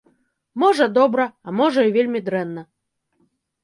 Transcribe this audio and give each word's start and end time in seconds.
Можа 0.63 0.87
добра, 0.97 1.27
а 1.47 1.55
можа 1.61 1.87
і 1.91 1.95
вельмі 2.01 2.19
дрэнна. 2.31 2.69